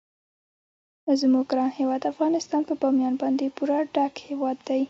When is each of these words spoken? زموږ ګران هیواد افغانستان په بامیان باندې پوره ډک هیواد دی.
زموږ 1.21 1.45
ګران 1.51 1.69
هیواد 1.79 2.01
افغانستان 2.11 2.61
په 2.69 2.73
بامیان 2.81 3.15
باندې 3.21 3.53
پوره 3.55 3.77
ډک 3.93 4.13
هیواد 4.29 4.57
دی. 4.67 4.79